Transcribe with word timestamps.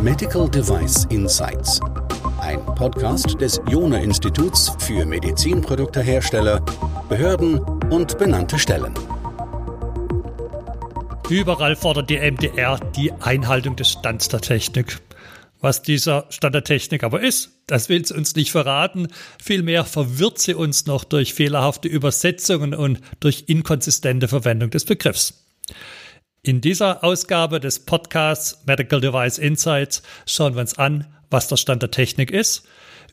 Medical 0.00 0.48
Device 0.50 1.06
Insights. 1.10 1.80
Ein 2.40 2.64
Podcast 2.74 3.40
des 3.40 3.60
Jona 3.68 3.98
Instituts 3.98 4.76
für 4.78 5.06
Medizinproduktehersteller, 5.06 6.60
Behörden 7.08 7.58
und 7.90 8.18
benannte 8.18 8.58
Stellen. 8.58 8.94
Überall 11.30 11.74
fordert 11.74 12.10
die 12.10 12.18
MDR 12.18 12.78
die 12.94 13.12
Einhaltung 13.12 13.76
des 13.76 13.92
Stands 13.92 14.28
der 14.28 14.40
Technik. 14.40 14.98
Was 15.60 15.80
dieser 15.80 16.26
Stand 16.28 16.54
der 16.54 16.64
Technik 16.64 17.02
aber 17.02 17.22
ist, 17.22 17.52
das 17.66 17.88
will 17.88 18.04
sie 18.04 18.14
uns 18.14 18.36
nicht 18.36 18.52
verraten. 18.52 19.08
Vielmehr 19.42 19.86
verwirrt 19.86 20.38
sie 20.38 20.52
uns 20.52 20.84
noch 20.84 21.04
durch 21.04 21.32
fehlerhafte 21.32 21.88
Übersetzungen 21.88 22.74
und 22.74 23.00
durch 23.20 23.44
inkonsistente 23.46 24.28
Verwendung 24.28 24.68
des 24.68 24.84
Begriffs. 24.84 25.44
In 26.46 26.60
dieser 26.60 27.02
Ausgabe 27.02 27.58
des 27.58 27.86
Podcasts 27.86 28.58
Medical 28.66 29.00
Device 29.00 29.38
Insights 29.38 30.02
schauen 30.26 30.52
wir 30.52 30.60
uns 30.60 30.76
an, 30.76 31.06
was 31.30 31.48
der 31.48 31.56
Stand 31.56 31.80
der 31.80 31.90
Technik 31.90 32.30
ist, 32.30 32.64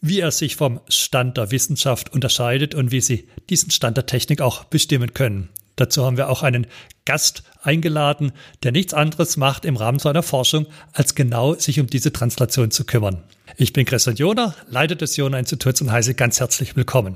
wie 0.02 0.20
er 0.20 0.32
sich 0.32 0.58
vom 0.58 0.82
Stand 0.90 1.38
der 1.38 1.50
Wissenschaft 1.50 2.12
unterscheidet 2.12 2.76
und 2.76 2.92
wie 2.92 3.00
Sie 3.00 3.30
diesen 3.50 3.72
Stand 3.72 3.96
der 3.96 4.06
Technik 4.06 4.42
auch 4.42 4.66
bestimmen 4.66 5.14
können. 5.14 5.48
Dazu 5.78 6.04
haben 6.04 6.18
wir 6.18 6.28
auch 6.28 6.44
einen 6.44 6.68
Gast 7.06 7.44
eingeladen, 7.64 8.34
der 8.64 8.74
nichts 8.74 8.94
anderes 8.94 9.38
macht 9.38 9.64
im 9.64 9.78
Rahmen 9.78 10.00
seiner 10.00 10.24
Forschung, 10.24 10.66
als 10.92 11.16
genau 11.16 11.54
sich 11.54 11.80
um 11.80 11.88
diese 11.88 12.12
Translation 12.12 12.70
zu 12.70 12.84
kümmern. 12.84 13.24
Ich 13.56 13.72
bin 13.72 13.86
Christian 13.86 14.18
Jona, 14.18 14.56
Leiter 14.68 14.96
des 14.96 15.16
Jona-Instituts 15.16 15.80
und 15.80 15.90
heiße 15.90 16.16
ganz 16.16 16.42
herzlich 16.42 16.76
willkommen. 16.76 17.16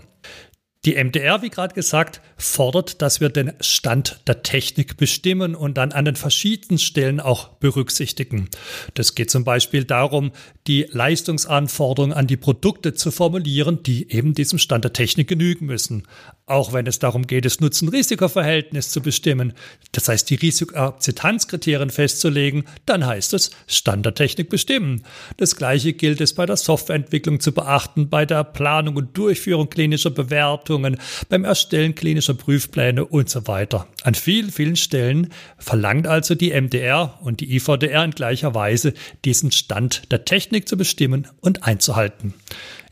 Die 0.86 1.04
MDR, 1.04 1.42
wie 1.42 1.50
gerade 1.50 1.74
gesagt, 1.74 2.22
fordert, 2.38 3.02
dass 3.02 3.20
wir 3.20 3.30
den 3.30 3.54
Stand 3.60 4.20
der 4.28 4.44
Technik 4.44 4.98
bestimmen 4.98 5.56
und 5.56 5.78
dann 5.78 5.92
an 5.92 6.06
den 6.06 6.16
verschiedenen 6.16 6.78
Stellen 6.78 7.20
auch 7.20 7.48
berücksichtigen. 7.48 8.50
Das 8.94 9.16
geht 9.16 9.32
zum 9.32 9.44
Beispiel 9.44 9.84
darum, 9.84 10.32
die 10.68 10.88
Leistungsanforderungen 10.92 12.16
an 12.16 12.28
die 12.28 12.38
Produkte 12.38 12.94
zu 12.94 13.10
formulieren, 13.10 13.82
die 13.82 14.12
eben 14.12 14.36
diesem 14.36 14.60
Stand 14.60 14.84
der 14.84 14.94
Technik 14.94 15.28
genügen 15.28 15.66
müssen. 15.66 16.04
Auch 16.48 16.74
wenn 16.74 16.86
es 16.86 17.00
darum 17.00 17.26
geht, 17.26 17.44
das 17.46 17.60
Nutzen-Risiko-Verhältnis 17.60 18.92
zu 18.92 19.02
bestimmen, 19.02 19.54
das 19.94 20.08
heißt 20.08 20.30
die 20.30 20.36
Risikoakzeptanzkriterien 20.36 21.90
festzulegen, 21.90 22.66
dann 22.86 23.04
heißt 23.04 23.34
es 23.34 23.50
Standardtechnik 23.66 24.48
bestimmen. 24.48 25.04
Das 25.38 25.56
gleiche 25.56 25.94
gilt 25.94 26.22
es 26.22 26.36
bei 26.36 26.46
der 26.46 26.58
Softwareentwicklung 26.58 27.40
zu 27.40 27.52
beachten, 27.52 28.10
bei 28.10 28.28
der 28.28 28.44
Planung 28.44 28.96
und 28.96 29.18
Durchführung 29.18 29.72
klinischer 29.72 30.12
Bewertungen, 30.12 30.98
beim 31.30 31.46
Erstellen 31.46 31.96
klinischer 31.96 32.36
Prüfpläne 32.36 33.06
und 33.06 33.28
so 33.28 33.48
weiter. 33.48 33.88
An 34.04 34.14
vielen, 34.14 34.52
vielen 34.52 34.76
Stellen 34.76 35.30
verlangt 35.58 36.06
also 36.06 36.36
die 36.36 36.52
MDR 36.52 37.18
und 37.24 37.40
die 37.40 37.56
IVDR 37.56 38.04
in 38.04 38.12
gleicher 38.12 38.54
Weise, 38.54 38.94
diesen 39.24 39.52
Stand 39.52 40.12
der 40.12 40.26
Technik 40.26 40.70
zu 40.70 40.78
bestimmen 40.78 41.28
und 41.42 41.64
einzuhalten. 41.64 42.36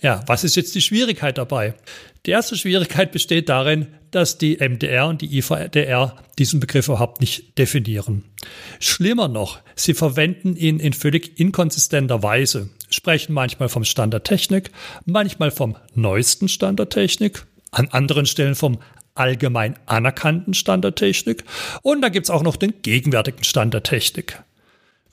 Ja, 0.02 0.22
was 0.26 0.44
ist 0.44 0.56
jetzt 0.56 0.74
die 0.74 0.82
Schwierigkeit 0.82 1.38
dabei? 1.38 1.76
Die 2.26 2.32
erste 2.32 2.56
Schwierigkeit 2.56 3.12
besteht 3.12 3.50
darin, 3.50 3.88
dass 4.12 4.38
die 4.38 4.58
MDR 4.58 5.08
und 5.08 5.22
die 5.22 5.38
IVDR 5.38 6.16
diesen 6.40 6.62
Begriff 6.62 6.88
überhaupt 6.88 7.20
nicht 7.20 7.58
definieren. 7.58 8.24
Schlimmer 8.80 9.28
noch, 9.28 9.60
sie 9.76 9.94
verwenden 9.94 10.56
ihn 10.56 10.80
in 10.80 10.94
völlig 10.94 11.38
inkonsistenter 11.38 12.24
Weise, 12.24 12.70
sprechen 12.90 13.34
manchmal 13.34 13.68
vom 13.68 13.84
Stand 13.84 14.24
Technik, 14.24 14.72
manchmal 15.06 15.52
vom 15.52 15.76
neuesten 15.96 16.48
Stand 16.48 16.80
der 16.80 16.88
Technik, 16.88 17.46
an 17.72 17.90
anderen 17.90 18.26
Stellen 18.26 18.56
vom 18.56 18.80
allgemein 19.16 19.78
anerkannten 19.86 20.54
Stand 20.54 20.86
der 20.86 20.96
Technik 20.96 21.44
und 21.82 22.02
da 22.02 22.10
gibt's 22.10 22.30
auch 22.30 22.44
noch 22.44 22.56
den 22.56 22.82
gegenwärtigen 22.82 23.44
Stand 23.44 23.74
der 23.74 23.84
Technik. 23.84 24.42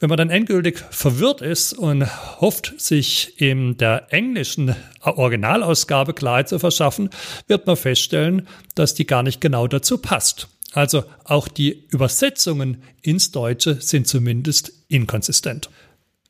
Wenn 0.00 0.08
man 0.08 0.16
dann 0.16 0.30
endgültig 0.30 0.82
verwirrt 0.90 1.42
ist 1.42 1.74
und 1.74 2.06
hofft, 2.40 2.72
sich 2.80 3.38
in 3.38 3.76
der 3.76 4.06
englischen 4.10 4.74
Originalausgabe 5.02 6.14
Klarheit 6.14 6.48
zu 6.48 6.58
verschaffen, 6.58 7.10
wird 7.48 7.66
man 7.66 7.76
feststellen, 7.76 8.48
dass 8.74 8.94
die 8.94 9.06
gar 9.06 9.22
nicht 9.22 9.42
genau 9.42 9.66
dazu 9.66 9.98
passt. 9.98 10.48
Also 10.72 11.04
auch 11.24 11.48
die 11.48 11.84
Übersetzungen 11.90 12.82
ins 13.02 13.30
Deutsche 13.30 13.74
sind 13.82 14.08
zumindest 14.08 14.72
inkonsistent. 14.88 15.68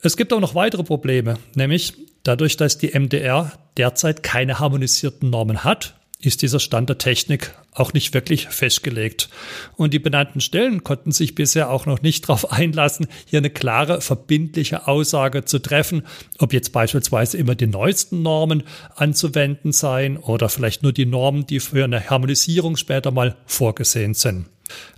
Es 0.03 0.17
gibt 0.17 0.33
auch 0.33 0.41
noch 0.41 0.57
weitere 0.57 0.83
Probleme, 0.83 1.39
nämlich 1.55 1.95
dadurch, 2.25 2.57
dass 2.57 2.77
die 2.77 2.99
MDR 2.99 3.53
derzeit 3.77 4.25
keine 4.25 4.59
harmonisierten 4.59 5.31
Normen 5.31 5.63
hat, 5.63 5.95
ist 6.21 6.43
dieser 6.43 6.61
Stand 6.61 6.89
der 6.89 6.99
Technik 6.99 7.55
auch 7.73 7.93
nicht 7.93 8.13
wirklich 8.15 8.49
festgelegt. 8.49 9.29
Und 9.77 9.95
die 9.95 9.99
benannten 9.99 10.41
Stellen 10.41 10.85
konnten 10.85 11.13
sich 11.13 11.35
bisher 11.35 11.71
auch 11.71 11.87
noch 11.87 12.03
nicht 12.03 12.25
darauf 12.25 12.53
einlassen, 12.53 13.07
hier 13.27 13.39
eine 13.39 13.51
klare, 13.51 14.01
verbindliche 14.01 14.87
Aussage 14.87 15.45
zu 15.45 15.61
treffen, 15.61 16.03
ob 16.39 16.53
jetzt 16.53 16.73
beispielsweise 16.73 17.39
immer 17.39 17.55
die 17.55 17.67
neuesten 17.67 18.23
Normen 18.23 18.65
anzuwenden 18.97 19.73
seien 19.73 20.17
oder 20.17 20.49
vielleicht 20.49 20.83
nur 20.83 20.93
die 20.93 21.07
Normen, 21.07 21.47
die 21.47 21.61
für 21.61 21.85
eine 21.85 22.11
Harmonisierung 22.11 22.77
später 22.77 23.11
mal 23.11 23.37
vorgesehen 23.47 24.15
sind. 24.15 24.47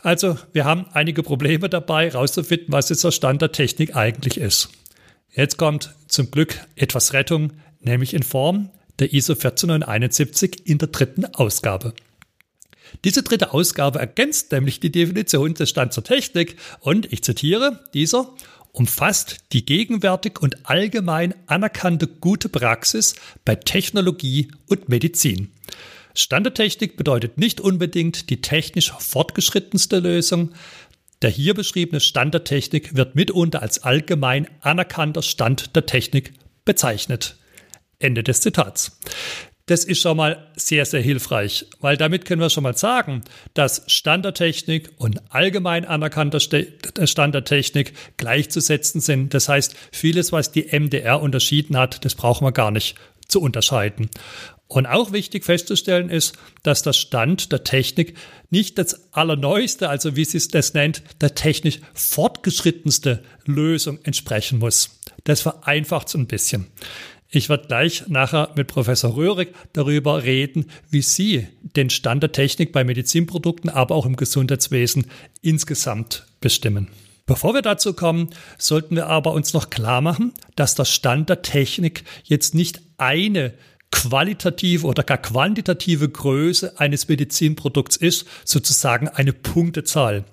Also, 0.03 0.37
wir 0.53 0.65
haben 0.65 0.87
einige 0.93 1.23
Probleme 1.23 1.69
dabei, 1.69 2.11
herauszufinden, 2.11 2.73
was 2.73 2.89
der 2.89 3.11
Stand 3.11 3.41
der 3.41 3.53
Technik 3.53 3.97
eigentlich 3.97 4.39
ist. 4.39 4.69
Jetzt 5.31 5.57
kommt 5.57 5.95
zum 6.09 6.31
Glück 6.31 6.61
etwas 6.77 7.15
Rettung, 7.15 7.55
nämlich 7.81 8.13
in 8.13 8.23
Form 8.23 8.71
der 9.03 9.13
ISO 9.13 9.35
14971 9.35 10.65
in 10.65 10.79
der 10.79 10.87
dritten 10.87 11.25
Ausgabe. 11.25 11.93
Diese 13.05 13.25
dritte 13.25 13.53
Ausgabe 13.53 13.99
ergänzt 13.99 14.53
nämlich 14.53 14.79
die 14.79 14.93
Definition 14.93 15.55
des 15.55 15.71
Stands 15.71 15.97
der 15.97 16.05
Technik 16.05 16.57
und 16.79 17.13
ich 17.13 17.25
zitiere, 17.25 17.81
dieser 17.95 18.33
umfasst 18.71 19.39
die 19.53 19.67
gegenwärtig 19.67 20.41
und 20.41 20.71
allgemein 20.71 21.35
anerkannte 21.49 22.07
gute 22.07 22.49
Praxis 22.49 23.17
bei 23.45 23.57
Technologie 23.57 24.53
und 24.69 24.89
Medizin. 24.89 25.51
Standardtechnik 26.15 26.97
bedeutet 26.97 27.39
nicht 27.39 27.61
unbedingt 27.61 28.31
die 28.31 28.41
technisch 28.41 28.93
fortgeschrittenste 28.97 29.99
Lösung. 29.99 30.53
Der 31.23 31.31
hier 31.31 31.55
beschriebene 31.55 31.99
Standardtechnik 31.99 32.95
wird 32.95 33.17
mitunter 33.17 33.63
als 33.63 33.83
allgemein 33.83 34.47
anerkannter 34.61 35.23
Stand 35.23 35.75
der 35.75 35.87
Technik 35.87 36.35
bezeichnet. 36.65 37.37
Ende 38.03 38.23
des 38.23 38.41
Zitats. 38.41 38.99
Das 39.67 39.85
ist 39.85 40.01
schon 40.01 40.17
mal 40.17 40.51
sehr, 40.57 40.85
sehr 40.85 41.01
hilfreich, 41.01 41.67
weil 41.81 41.97
damit 41.97 42.25
können 42.25 42.41
wir 42.41 42.51
schon 42.51 42.65
mal 42.65 42.77
sagen, 42.77 43.23
dass 43.55 43.85
Standardtechnik 43.87 44.91
und 44.97 45.23
allgemein 45.33 45.85
anerkannter 45.85 46.41
Standardtechnik 46.41 47.93
gleichzusetzen 48.17 49.01
sind. 49.01 49.35
Das 49.35 49.49
heißt, 49.49 49.77
vieles, 49.93 50.33
was 50.33 50.51
die 50.51 50.67
MDR 50.77 51.23
unterschieden 51.23 51.77
hat, 51.77 52.05
das 52.05 52.17
brauchen 52.17 52.45
wir 52.45 52.53
gar 52.53 52.73
nicht 52.73 52.97
zu 53.29 53.41
unterscheiden. 53.41 54.11
Und 54.67 54.87
auch 54.87 55.13
wichtig 55.13 55.45
festzustellen 55.45 56.09
ist, 56.09 56.37
dass 56.63 56.83
der 56.83 56.95
Stand 56.95 57.53
der 57.53 57.63
Technik 57.63 58.17
nicht 58.51 58.79
das 58.79 59.13
allerneueste, 59.13 59.89
also 59.89 60.17
wie 60.17 60.25
sie 60.25 60.39
es 60.39 60.49
das 60.49 60.75
nennt, 60.75 61.03
der 61.21 61.35
technisch 61.35 61.79
fortgeschrittenste 61.95 63.23
Lösung 63.45 63.99
entsprechen 64.03 64.59
muss. 64.59 64.99
Das 65.25 65.43
vereinfacht 65.43 66.09
es 66.09 66.15
ein 66.15 66.27
bisschen. 66.27 66.67
Ich 67.35 67.49
werde 67.49 67.67
gleich 67.67 68.09
nachher 68.09 68.51
mit 68.57 68.67
Professor 68.67 69.17
Röhrig 69.17 69.55
darüber 69.73 70.23
reden, 70.23 70.67
wie 70.91 71.01
Sie 71.01 71.49
den 71.63 71.89
Stand 71.89 72.23
der 72.23 72.33
Technik 72.33 72.73
bei 72.73 72.85
Medizinprodukten, 72.85 73.71
aber 73.71 73.95
auch 73.95 74.05
im 74.05 74.17
Gesundheitswesen 74.17 75.07
insgesamt 75.41 76.27
bestimmen. 76.43 76.89
Bevor 77.25 77.55
wir 77.55 77.63
dazu 77.63 77.95
kommen, 77.95 78.29
sollten 78.59 78.97
wir 78.97 79.07
aber 79.07 79.33
uns 79.33 79.55
noch 79.55 79.71
klar 79.71 80.03
machen, 80.03 80.35
dass 80.57 80.75
der 80.75 80.85
Stand 80.85 81.31
der 81.31 81.41
Technik 81.41 82.05
jetzt 82.25 82.55
nicht 82.55 82.83
eine 82.99 83.55
qualitative 83.91 84.87
oder 84.87 85.03
gar 85.03 85.19
quantitative 85.19 86.11
Größe 86.11 86.79
eines 86.79 87.09
Medizinprodukts 87.09 87.97
ist, 87.97 88.27
sozusagen 88.45 89.09
eine 89.09 89.33
Punktezahl. 89.33 90.25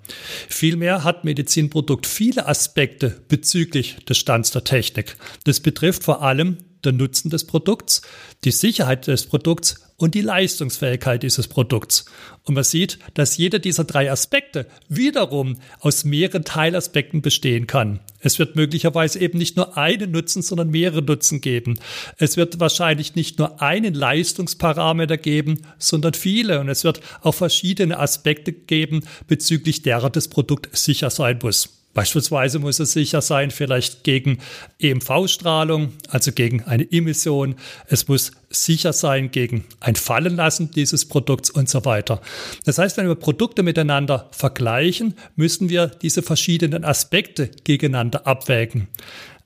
Vielmehr 0.50 1.06
hat 1.06 1.24
Medizinprodukt 1.24 2.08
viele 2.08 2.46
Aspekte 2.46 3.22
bezüglich 3.30 4.04
des 4.06 4.18
Stands 4.18 4.52
der 4.52 4.66
Technik. 4.66 5.16
Das 5.46 5.62
betrifft 5.62 6.04
vor 6.04 6.24
allem 6.24 6.58
der 6.84 6.92
Nutzen 6.92 7.30
des 7.30 7.46
Produkts, 7.46 8.02
die 8.44 8.52
Sicherheit 8.52 9.08
des 9.08 9.26
Produkts 9.26 9.76
und 10.00 10.16
die 10.16 10.22
Leistungsfähigkeit 10.22 11.24
dieses 11.24 11.48
Produkts. 11.48 12.06
Und 12.44 12.56
man 12.56 12.64
sieht, 12.64 13.00
dass 13.16 13.38
jeder 13.38 13.60
dieser 13.60 13.84
drei 13.84 14.10
Aspekte 14.10 14.66
wiederum 14.88 15.58
aus 15.80 16.06
mehreren 16.06 16.46
Teilaspekten 16.46 17.22
bestehen 17.22 17.68
kann. 17.68 18.00
Es 18.20 18.40
wird 18.40 18.56
möglicherweise 18.56 19.20
eben 19.20 19.38
nicht 19.38 19.58
nur 19.58 19.78
einen 19.78 20.12
Nutzen, 20.12 20.42
sondern 20.42 20.70
mehrere 20.70 21.02
Nutzen 21.02 21.42
geben. 21.42 21.80
Es 22.18 22.38
wird 22.38 22.60
wahrscheinlich 22.60 23.16
nicht 23.16 23.40
nur 23.40 23.62
einen 23.62 23.94
Leistungsparameter 23.94 25.18
geben, 25.18 25.62
sondern 25.78 26.14
viele. 26.14 26.60
Und 26.62 26.70
es 26.70 26.84
wird 26.84 27.02
auch 27.22 27.36
verschiedene 27.36 28.00
Aspekte 28.00 28.54
geben, 28.54 29.02
bezüglich 29.28 29.82
derer 29.82 30.10
das 30.10 30.30
Produkt 30.30 30.76
sicher 30.76 31.10
sein 31.10 31.40
muss. 31.44 31.79
Beispielsweise 31.94 32.60
muss 32.60 32.80
es 32.80 32.92
sicher 32.92 33.22
sein, 33.22 33.50
vielleicht 33.50 34.04
gegen 34.04 34.38
EMV-Strahlung, 34.80 35.94
also 36.08 36.32
gegen 36.32 36.64
eine 36.64 36.90
Emission. 36.92 37.56
Es 37.88 38.08
muss 38.08 38.32
sicher 38.50 38.94
sein 38.94 39.32
gegen 39.32 39.66
ein 39.80 39.96
Fallenlassen 39.96 40.72
dieses 40.72 41.06
Produkts 41.06 41.50
und 41.50 41.68
so 41.68 41.86
weiter. 41.86 42.22
Das 42.66 42.78
heißt, 42.78 42.98
wenn 42.98 43.08
wir 43.08 43.16
Produkte 43.16 43.64
miteinander 43.64 44.30
vergleichen, 44.32 45.16
müssen 45.36 45.70
wir 45.70 45.88
diese 45.88 46.22
verschiedenen 46.22 46.86
Aspekte 46.86 47.50
gegeneinander 47.64 48.28
abwägen. 48.28 48.88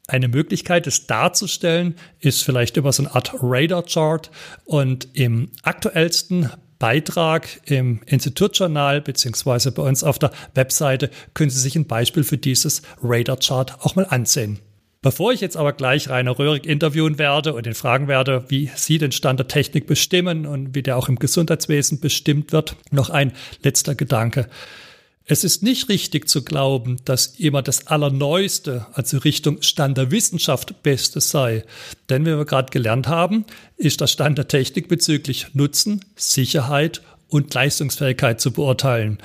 Eine 0.07 0.28
Möglichkeit, 0.28 0.86
es 0.86 1.07
darzustellen, 1.07 1.95
ist 2.19 2.44
vielleicht 2.44 2.75
über 2.75 2.92
so 2.92 3.04
eine 3.04 3.16
Art 3.16 3.31
Radar-Chart. 3.42 4.30
Und 4.66 5.07
im 5.13 5.50
aktuellsten 5.63 6.50
Beitrag 6.83 7.62
im 7.63 8.01
Institutjournal 8.07 9.00
beziehungsweise 9.00 9.71
bei 9.71 9.83
uns 9.83 10.03
auf 10.03 10.19
der 10.19 10.31
Webseite 10.53 11.09
können 11.33 11.50
Sie 11.50 11.62
sich 11.62 11.77
ein 11.77 11.88
Beispiel 11.88 12.25
für 12.25 12.38
dieses 12.38 12.81
Radar-Chart 13.01 13.77
auch 13.85 13.95
mal 13.95 14.06
ansehen. 14.06 14.59
Bevor 15.01 15.31
ich 15.31 15.39
jetzt 15.39 15.56
aber 15.56 15.71
gleich 15.71 16.09
Rainer 16.09 16.38
Röhrig 16.38 16.65
interviewen 16.65 17.18
werde 17.18 17.53
und 17.53 17.65
ihn 17.65 17.74
fragen 17.74 18.09
werde, 18.09 18.44
wie 18.50 18.69
Sie 18.75 18.97
den 18.97 19.13
Stand 19.13 19.39
der 19.39 19.47
Technik 19.47 19.88
bestimmen 19.88 20.45
und 20.45 20.75
wie 20.75 20.83
der 20.83 20.97
auch 20.97 21.07
im 21.07 21.19
Gesundheitswesen 21.19 22.01
bestimmt 22.01 22.51
wird, 22.51 22.75
noch 22.91 23.09
ein 23.09 23.31
letzter 23.63 23.95
Gedanke. 23.95 24.50
Es 25.25 25.46
ist 25.46 25.64
nicht 25.64 25.88
richtig 25.88 26.28
zu 26.28 26.44
glauben, 26.44 26.98
dass 27.06 27.28
immer 27.38 27.62
das 27.62 27.88
Allerneueste, 27.88 28.88
also 28.92 29.20
Richtung 29.20 29.62
Stand 29.62 29.98
der 29.98 30.12
Wissenschaft, 30.12 30.84
Bestes 30.84 31.30
sei. 31.30 31.64
Denn 32.10 32.25
wie 32.25 32.36
wir 32.36 32.46
gerade 32.46 32.72
gelernt 32.72 33.08
haben, 33.08 33.46
ist 33.78 34.02
der 34.02 34.08
Stand 34.08 34.38
der 34.38 34.50
Technik 34.50 34.90
bezüglich 34.90 35.48
Nutzen, 35.54 36.04
Sicherheit 36.18 37.02
und 37.30 37.54
Leistungsfähigkeit 37.54 38.42
zu 38.42 38.52
beurteilen. 38.52 39.20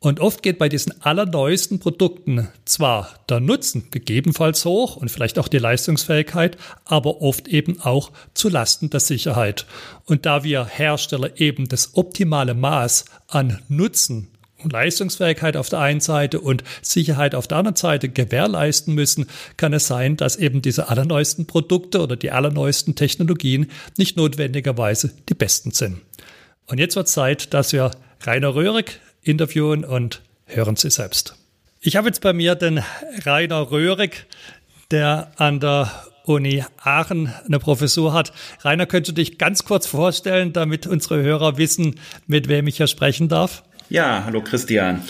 Und 0.00 0.18
oft 0.18 0.42
geht 0.42 0.58
bei 0.58 0.68
diesen 0.68 1.00
allerneuesten 1.02 1.78
Produkten 1.78 2.48
zwar 2.64 3.14
der 3.28 3.38
Nutzen 3.38 3.86
gegebenenfalls 3.92 4.64
hoch 4.64 4.96
und 4.96 5.10
vielleicht 5.10 5.38
auch 5.38 5.48
die 5.48 5.58
Leistungsfähigkeit, 5.58 6.56
aber 6.84 7.22
oft 7.22 7.46
eben 7.46 7.80
auch 7.80 8.10
zu 8.34 8.48
Lasten 8.48 8.90
der 8.90 9.00
Sicherheit. 9.00 9.64
Und 10.04 10.26
da 10.26 10.42
wir 10.42 10.64
Hersteller 10.66 11.40
eben 11.40 11.68
das 11.68 11.96
optimale 11.96 12.54
Maß 12.54 13.04
an 13.28 13.62
Nutzen 13.68 14.28
Leistungsfähigkeit 14.62 15.56
auf 15.56 15.68
der 15.68 15.80
einen 15.80 16.00
Seite 16.00 16.40
und 16.40 16.64
Sicherheit 16.82 17.34
auf 17.34 17.46
der 17.46 17.58
anderen 17.58 17.76
Seite 17.76 18.08
gewährleisten 18.08 18.94
müssen, 18.94 19.26
kann 19.56 19.72
es 19.72 19.86
sein, 19.86 20.16
dass 20.16 20.36
eben 20.36 20.62
diese 20.62 20.88
allerneuesten 20.88 21.46
Produkte 21.46 22.00
oder 22.00 22.16
die 22.16 22.30
allerneuesten 22.30 22.94
Technologien 22.94 23.70
nicht 23.96 24.16
notwendigerweise 24.16 25.12
die 25.28 25.34
besten 25.34 25.72
sind. 25.72 26.00
Und 26.66 26.78
jetzt 26.78 26.96
wird 26.96 27.08
Zeit, 27.08 27.54
dass 27.54 27.72
wir 27.72 27.90
Rainer 28.22 28.54
Röhrig 28.54 29.00
interviewen 29.22 29.84
und 29.84 30.22
hören 30.46 30.76
Sie 30.76 30.90
selbst. 30.90 31.36
Ich 31.80 31.96
habe 31.96 32.08
jetzt 32.08 32.20
bei 32.20 32.32
mir 32.32 32.54
den 32.54 32.82
Rainer 33.24 33.70
Röhrig, 33.70 34.26
der 34.90 35.30
an 35.36 35.60
der 35.60 35.92
Uni 36.24 36.64
Aachen 36.78 37.32
eine 37.46 37.58
Professur 37.58 38.12
hat. 38.12 38.32
Rainer, 38.62 38.86
könntest 38.86 39.10
du 39.10 39.14
dich 39.14 39.38
ganz 39.38 39.64
kurz 39.64 39.86
vorstellen, 39.86 40.52
damit 40.52 40.86
unsere 40.86 41.22
Hörer 41.22 41.56
wissen, 41.56 42.00
mit 42.26 42.48
wem 42.48 42.66
ich 42.66 42.78
hier 42.78 42.88
sprechen 42.88 43.28
darf? 43.28 43.62
Ja, 43.88 44.24
hallo 44.24 44.42
Christian. 44.42 45.00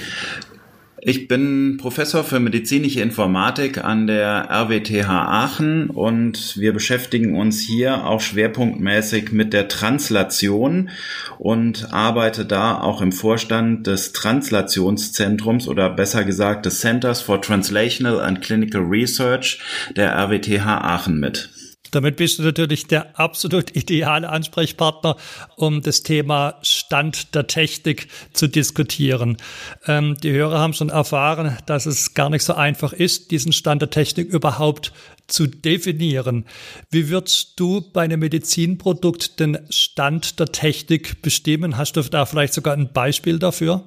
Ich 1.01 1.29
bin 1.29 1.79
Professor 1.81 2.25
für 2.25 2.41
medizinische 2.41 3.01
Informatik 3.01 3.83
an 3.83 4.07
der 4.07 4.51
RWTH 4.51 5.09
Aachen 5.09 5.89
und 5.89 6.59
wir 6.59 6.75
beschäftigen 6.75 7.39
uns 7.39 7.61
hier 7.61 8.05
auch 8.07 8.21
schwerpunktmäßig 8.21 9.33
mit 9.33 9.55
der 9.55 9.69
Translation 9.69 10.91
und 11.39 11.91
arbeite 11.95 12.45
da 12.45 12.79
auch 12.79 13.01
im 13.01 13.13
Vorstand 13.13 13.87
des 13.87 14.13
Translationszentrums 14.13 15.69
oder 15.69 15.89
besser 15.89 16.25
gesagt 16.25 16.67
des 16.67 16.81
Centers 16.81 17.23
for 17.23 17.41
Translational 17.41 18.21
and 18.21 18.43
Clinical 18.43 18.83
Research 18.83 19.59
der 19.97 20.15
RWTH 20.15 20.67
Aachen 20.67 21.19
mit. 21.19 21.49
Damit 21.97 22.17
bist 22.17 22.39
du 22.39 22.43
natürlich 22.43 22.89
der 22.89 23.19
absolut 23.19 23.75
ideale 23.75 24.29
Ansprechpartner, 24.29 25.17
um 25.57 25.81
das 25.81 26.03
Thema 26.03 26.57
Stand 26.61 27.35
der 27.35 27.47
Technik 27.47 28.09
zu 28.35 28.49
diskutieren. 28.49 29.39
Ähm, 29.87 30.15
die 30.23 30.31
Hörer 30.31 30.59
haben 30.59 30.75
schon 30.75 30.91
erfahren, 30.91 31.57
dass 31.65 31.87
es 31.87 32.13
gar 32.13 32.29
nicht 32.29 32.43
so 32.43 32.53
einfach 32.53 32.93
ist, 32.93 33.31
diesen 33.31 33.55
Stand 33.55 33.81
der 33.81 33.89
Technik 33.89 34.29
überhaupt 34.29 34.93
zu 35.27 35.47
definieren. 35.47 36.45
Wie 36.91 37.09
würdest 37.09 37.59
du 37.59 37.81
bei 37.81 38.03
einem 38.03 38.21
Medizinprodukt 38.21 39.41
den 39.41 39.57
Stand 39.71 40.39
der 40.39 40.53
Technik 40.53 41.23
bestimmen? 41.23 41.79
Hast 41.79 41.97
du 41.97 42.03
da 42.03 42.27
vielleicht 42.27 42.53
sogar 42.53 42.75
ein 42.75 42.93
Beispiel 42.93 43.39
dafür? 43.39 43.87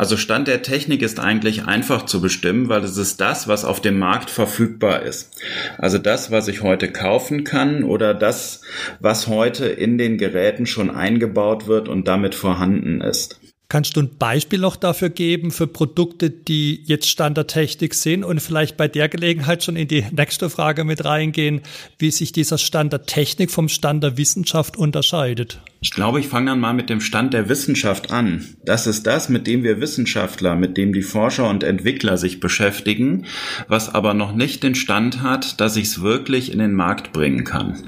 Also 0.00 0.16
Stand 0.16 0.48
der 0.48 0.62
Technik 0.62 1.02
ist 1.02 1.20
eigentlich 1.20 1.66
einfach 1.66 2.06
zu 2.06 2.22
bestimmen, 2.22 2.70
weil 2.70 2.82
es 2.82 2.96
ist 2.96 3.20
das, 3.20 3.48
was 3.48 3.66
auf 3.66 3.82
dem 3.82 3.98
Markt 3.98 4.30
verfügbar 4.30 5.02
ist. 5.02 5.38
Also 5.76 5.98
das, 5.98 6.30
was 6.30 6.48
ich 6.48 6.62
heute 6.62 6.90
kaufen 6.90 7.44
kann 7.44 7.84
oder 7.84 8.14
das, 8.14 8.62
was 9.00 9.26
heute 9.26 9.66
in 9.66 9.98
den 9.98 10.16
Geräten 10.16 10.64
schon 10.64 10.88
eingebaut 10.88 11.66
wird 11.66 11.90
und 11.90 12.08
damit 12.08 12.34
vorhanden 12.34 13.02
ist. 13.02 13.40
Kannst 13.68 13.94
du 13.94 14.00
ein 14.00 14.16
Beispiel 14.16 14.58
noch 14.58 14.76
dafür 14.76 15.10
geben 15.10 15.50
für 15.50 15.66
Produkte, 15.66 16.30
die 16.30 16.82
jetzt 16.86 17.06
Stand 17.06 17.36
der 17.36 17.46
Technik 17.46 17.92
sind 17.92 18.24
und 18.24 18.40
vielleicht 18.40 18.78
bei 18.78 18.88
der 18.88 19.10
Gelegenheit 19.10 19.62
schon 19.62 19.76
in 19.76 19.86
die 19.86 20.06
nächste 20.12 20.48
Frage 20.48 20.84
mit 20.84 21.04
reingehen, 21.04 21.60
wie 21.98 22.10
sich 22.10 22.32
dieser 22.32 22.56
Stand 22.56 22.94
der 22.94 23.04
Technik 23.04 23.50
vom 23.50 23.68
Stand 23.68 24.02
der 24.02 24.16
Wissenschaft 24.16 24.78
unterscheidet? 24.78 25.60
Ich 25.82 25.92
glaube, 25.92 26.20
ich 26.20 26.28
fange 26.28 26.50
dann 26.50 26.60
mal 26.60 26.74
mit 26.74 26.90
dem 26.90 27.00
Stand 27.00 27.32
der 27.32 27.48
Wissenschaft 27.48 28.12
an. 28.12 28.44
Das 28.66 28.86
ist 28.86 29.06
das, 29.06 29.30
mit 29.30 29.46
dem 29.46 29.62
wir 29.62 29.80
Wissenschaftler, 29.80 30.54
mit 30.54 30.76
dem 30.76 30.92
die 30.92 31.00
Forscher 31.00 31.48
und 31.48 31.64
Entwickler 31.64 32.18
sich 32.18 32.38
beschäftigen, 32.38 33.24
was 33.66 33.94
aber 33.94 34.12
noch 34.12 34.34
nicht 34.34 34.62
den 34.62 34.74
Stand 34.74 35.22
hat, 35.22 35.58
dass 35.58 35.76
ich 35.76 35.84
es 35.84 36.02
wirklich 36.02 36.52
in 36.52 36.58
den 36.58 36.74
Markt 36.74 37.14
bringen 37.14 37.44
kann. 37.44 37.78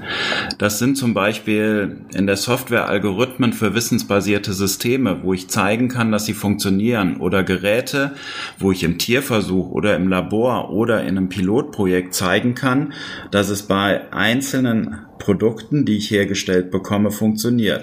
Das 0.57 0.79
sind 0.79 0.97
zum 0.97 1.13
Beispiel 1.13 1.97
in 2.15 2.25
der 2.25 2.35
Software 2.37 2.89
Algorithmen 2.89 3.53
für 3.53 3.75
wissensbasierte 3.75 4.53
Systeme, 4.53 5.19
wo 5.21 5.35
ich 5.35 5.49
zeigen 5.49 5.87
kann, 5.87 6.11
dass 6.11 6.25
sie 6.25 6.33
funktionieren, 6.33 7.17
oder 7.17 7.43
Geräte, 7.43 8.13
wo 8.57 8.71
ich 8.71 8.83
im 8.83 8.97
Tierversuch 8.97 9.69
oder 9.69 9.95
im 9.95 10.07
Labor 10.07 10.71
oder 10.71 11.03
in 11.03 11.09
einem 11.09 11.29
Pilotprojekt 11.29 12.15
zeigen 12.15 12.55
kann, 12.55 12.93
dass 13.29 13.49
es 13.49 13.61
bei 13.61 14.11
einzelnen 14.11 14.97
Produkten, 15.19 15.85
die 15.85 15.97
ich 15.97 16.11
hergestellt 16.11 16.69
bekomme, 16.69 17.11
funktioniert. 17.11 17.82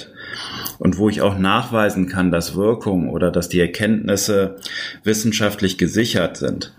Und 0.79 0.97
wo 0.97 1.08
ich 1.08 1.20
auch 1.20 1.37
nachweisen 1.38 2.08
kann, 2.08 2.31
dass 2.31 2.55
Wirkung 2.55 3.11
oder 3.11 3.31
dass 3.31 3.49
die 3.49 3.61
Erkenntnisse 3.61 4.56
wissenschaftlich 5.05 5.76
gesichert 5.76 6.37
sind. 6.37 6.73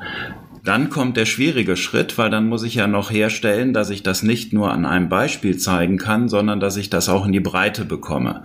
Dann 0.64 0.92
kommt 0.92 1.18
der 1.18 1.26
schwierige 1.26 1.76
Schritt, 1.76 2.20
weil 2.20 2.30
dann 2.30 2.48
muss 2.48 2.64
ich 2.64 2.76
ja 2.76 2.86
noch 2.86 3.10
herstellen, 3.10 3.74
dass 3.74 3.90
ich 3.90 4.04
das 4.04 4.22
nicht 4.22 4.54
nur 4.54 4.72
an 4.72 4.86
einem 4.86 5.10
Beispiel 5.10 5.58
zeigen 5.58 5.98
kann, 5.98 6.30
sondern 6.30 6.60
dass 6.60 6.78
ich 6.78 6.92
das 6.92 7.10
auch 7.10 7.26
in 7.26 7.32
die 7.32 7.40
Breite 7.40 7.84
bekomme. 7.84 8.44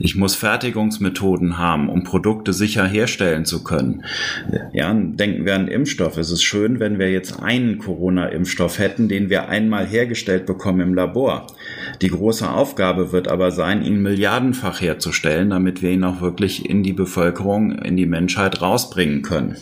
Ich 0.00 0.16
muss 0.16 0.34
Fertigungsmethoden 0.34 1.58
haben, 1.58 1.88
um 1.88 2.02
Produkte 2.02 2.52
sicher 2.52 2.84
herstellen 2.84 3.44
zu 3.44 3.62
können. 3.62 4.02
Ja, 4.72 4.92
denken 4.92 5.44
wir 5.44 5.54
an 5.54 5.68
Impfstoff. 5.68 6.16
Es 6.16 6.32
ist 6.32 6.42
schön, 6.42 6.80
wenn 6.80 6.98
wir 6.98 7.12
jetzt 7.12 7.40
einen 7.40 7.78
Corona-Impfstoff 7.78 8.80
hätten, 8.80 9.08
den 9.08 9.30
wir 9.30 9.48
einmal 9.48 9.86
hergestellt 9.86 10.46
bekommen 10.46 10.80
im 10.80 10.94
Labor. 10.94 11.46
Die 12.00 12.08
große 12.08 12.50
Aufgabe 12.50 13.12
wird 13.12 13.28
aber 13.28 13.52
sein, 13.52 13.84
ihn 13.84 14.02
milliardenfach 14.02 14.80
herzustellen, 14.80 15.50
damit 15.50 15.80
wir 15.80 15.90
ihn 15.90 16.02
auch 16.02 16.20
wirklich 16.20 16.68
in 16.68 16.82
die 16.82 16.92
Bevölkerung, 16.92 17.70
in 17.70 17.96
die 17.96 18.06
Menschheit 18.06 18.60
rausbringen 18.60 19.22
können. 19.22 19.56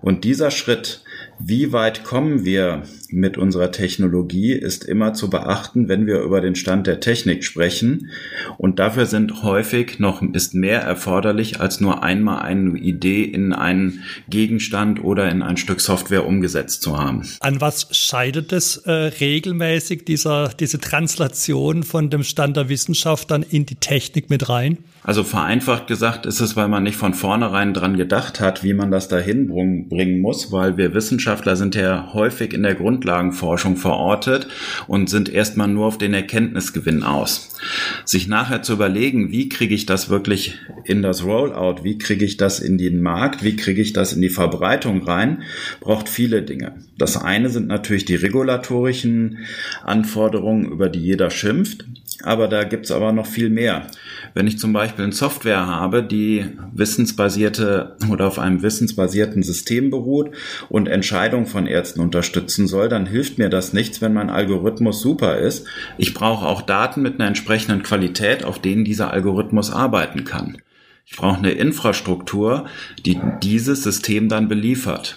Und 0.00 0.22
dieser 0.22 0.52
Schritt, 0.52 1.02
wie 1.38 1.72
weit 1.72 2.04
kommen 2.04 2.44
wir 2.44 2.82
mit 3.10 3.38
unserer 3.38 3.70
Technologie, 3.70 4.52
ist 4.52 4.84
immer 4.84 5.14
zu 5.14 5.30
beachten, 5.30 5.88
wenn 5.88 6.06
wir 6.06 6.20
über 6.20 6.40
den 6.40 6.54
Stand 6.54 6.86
der 6.86 7.00
Technik 7.00 7.44
sprechen. 7.44 8.10
Und 8.58 8.78
dafür 8.78 9.06
sind 9.06 9.42
häufig 9.42 9.98
noch, 9.98 10.22
ist 10.22 10.54
mehr 10.54 10.80
erforderlich, 10.80 11.60
als 11.60 11.80
nur 11.80 12.02
einmal 12.02 12.42
eine 12.42 12.78
Idee 12.78 13.22
in 13.24 13.52
einen 13.52 14.02
Gegenstand 14.28 15.02
oder 15.02 15.30
in 15.30 15.42
ein 15.42 15.56
Stück 15.56 15.80
Software 15.80 16.26
umgesetzt 16.26 16.82
zu 16.82 16.98
haben. 16.98 17.22
An 17.40 17.60
was 17.60 17.88
scheidet 17.96 18.52
es 18.52 18.78
äh, 18.78 18.90
regelmäßig, 18.90 20.04
dieser, 20.04 20.48
diese 20.48 20.80
Translation 20.80 21.82
von 21.82 22.10
dem 22.10 22.22
Stand 22.22 22.56
der 22.56 22.68
Wissenschaft 22.68 23.30
dann 23.30 23.42
in 23.42 23.66
die 23.66 23.76
Technik 23.76 24.30
mit 24.30 24.48
rein? 24.48 24.78
Also 25.06 25.22
vereinfacht 25.22 25.86
gesagt 25.86 26.26
ist 26.26 26.40
es, 26.40 26.56
weil 26.56 26.66
man 26.66 26.82
nicht 26.82 26.96
von 26.96 27.14
vornherein 27.14 27.72
dran 27.72 27.96
gedacht 27.96 28.40
hat, 28.40 28.64
wie 28.64 28.74
man 28.74 28.90
das 28.90 29.06
dahin 29.06 29.46
bringen 29.88 30.20
muss, 30.20 30.50
weil 30.50 30.76
wir 30.76 30.94
Wissenschaftler 30.94 31.54
sind 31.54 31.76
ja 31.76 32.12
häufig 32.12 32.52
in 32.52 32.64
der 32.64 32.74
Grundlagenforschung 32.74 33.76
verortet 33.76 34.48
und 34.88 35.08
sind 35.08 35.28
erstmal 35.28 35.68
nur 35.68 35.86
auf 35.86 35.98
den 35.98 36.12
Erkenntnisgewinn 36.12 37.04
aus. 37.04 37.56
Sich 38.04 38.26
nachher 38.26 38.62
zu 38.62 38.72
überlegen, 38.72 39.30
wie 39.30 39.48
kriege 39.48 39.76
ich 39.76 39.86
das 39.86 40.08
wirklich 40.08 40.58
in 40.82 41.02
das 41.02 41.22
Rollout, 41.22 41.84
wie 41.84 41.98
kriege 41.98 42.24
ich 42.24 42.36
das 42.36 42.58
in 42.58 42.76
den 42.76 43.00
Markt, 43.00 43.44
wie 43.44 43.54
kriege 43.54 43.80
ich 43.80 43.92
das 43.92 44.12
in 44.12 44.22
die 44.22 44.28
Verbreitung 44.28 45.04
rein, 45.04 45.44
braucht 45.78 46.08
viele 46.08 46.42
Dinge. 46.42 46.74
Das 46.98 47.16
eine 47.16 47.48
sind 47.50 47.68
natürlich 47.68 48.06
die 48.06 48.16
regulatorischen 48.16 49.38
Anforderungen, 49.84 50.66
über 50.66 50.88
die 50.88 50.98
jeder 51.00 51.30
schimpft. 51.30 51.84
Aber 52.22 52.48
da 52.48 52.64
gibt's 52.64 52.90
aber 52.90 53.12
noch 53.12 53.26
viel 53.26 53.50
mehr. 53.50 53.86
Wenn 54.34 54.46
ich 54.46 54.58
zum 54.58 54.72
Beispiel 54.72 55.04
eine 55.04 55.12
Software 55.12 55.66
habe, 55.66 56.02
die 56.02 56.44
wissensbasierte 56.72 57.96
oder 58.10 58.26
auf 58.26 58.38
einem 58.38 58.62
wissensbasierten 58.62 59.42
System 59.42 59.90
beruht 59.90 60.30
und 60.68 60.88
Entscheidungen 60.88 61.46
von 61.46 61.66
Ärzten 61.66 62.00
unterstützen 62.00 62.66
soll, 62.66 62.88
dann 62.88 63.06
hilft 63.06 63.38
mir 63.38 63.48
das 63.48 63.72
nichts, 63.72 64.00
wenn 64.00 64.14
mein 64.14 64.30
Algorithmus 64.30 65.00
super 65.00 65.38
ist. 65.38 65.66
Ich 65.98 66.14
brauche 66.14 66.46
auch 66.46 66.62
Daten 66.62 67.02
mit 67.02 67.14
einer 67.14 67.28
entsprechenden 67.28 67.82
Qualität, 67.82 68.44
auf 68.44 68.58
denen 68.58 68.84
dieser 68.84 69.12
Algorithmus 69.12 69.70
arbeiten 69.70 70.24
kann. 70.24 70.58
Ich 71.04 71.16
brauche 71.16 71.38
eine 71.38 71.52
Infrastruktur, 71.52 72.66
die 73.04 73.20
dieses 73.42 73.82
System 73.82 74.28
dann 74.28 74.48
beliefert. 74.48 75.16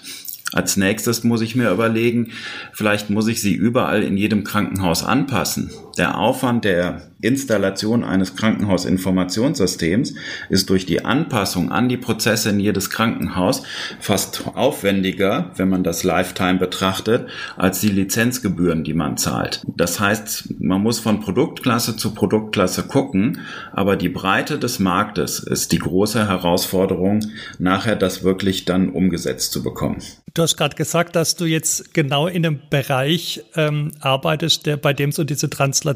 Als 0.51 0.77
nächstes 0.77 1.24
muss 1.24 1.41
ich 1.41 1.56
mir 1.56 1.72
überlegen, 1.72 2.32
vielleicht 2.74 3.10
muss 3.10 3.27
ich 3.27 3.41
sie 3.41 3.53
überall 3.53 4.01
in 4.03 4.18
jedem 4.18 4.44
Krankenhaus 4.44 5.03
anpassen. 5.03 5.72
Der 6.00 6.18
Aufwand 6.18 6.63
der 6.63 7.01
Installation 7.22 8.06
eines 8.06 8.38
Krankenhausinformationssystems 8.38 10.15
ist 10.50 10.70
durch 10.70 10.86
die 10.86 11.03
Anpassung 11.03 11.72
an 11.74 11.89
die 11.89 11.98
Prozesse 11.98 12.51
in 12.51 12.62
jedes 12.62 12.89
Krankenhaus 12.89 13.63
fast 14.00 14.44
aufwendiger, 14.56 15.51
wenn 15.58 15.68
man 15.68 15.84
das 15.84 16.06
Lifetime 16.06 16.58
betrachtet, 16.58 17.27
als 17.58 17.82
die 17.82 17.89
Lizenzgebühren, 17.89 18.86
die 18.86 18.94
man 18.94 19.18
zahlt. 19.18 19.62
Das 19.75 20.00
heißt, 20.00 20.62
man 20.62 20.82
muss 20.82 21.00
von 21.00 21.20
Produktklasse 21.20 21.98
zu 21.98 22.13
Produktklasse 22.13 22.84
gucken, 22.84 23.41
aber 23.74 23.98
die 23.98 24.08
Breite 24.08 24.58
des 24.58 24.79
Marktes 24.79 25.39
ist 25.39 25.74
die 25.74 25.79
große 25.79 26.29
Herausforderung, 26.29 27.20
nachher 27.58 27.98
das 27.98 28.24
wirklich 28.24 28.63
dann 28.63 28.89
umgesetzt 28.89 29.51
zu 29.51 29.62
bekommen. 29.62 29.98
Du 30.36 30.44
hast 30.44 30.58
gerade 30.58 30.75
gesagt, 30.75 31.15
dass 31.15 31.36
du 31.36 31.46
jetzt 31.46 31.94
genau 31.94 32.27
in 32.27 32.46
einem 32.46 32.62
Bereich 32.70 33.44
ähm, 33.56 33.91
arbeitest, 34.00 34.68
der, 34.68 34.77
bei 34.77 34.94
dem 34.94 35.12
so 35.12 35.24
diese 35.24 35.50
Translation 35.50 35.88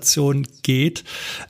geht. 0.62 1.04